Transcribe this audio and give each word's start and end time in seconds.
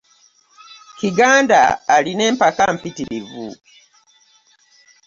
Kiganda 0.99 1.59
alina 1.95 2.23
empaka 2.29 2.63
mpitirivu! 2.75 3.47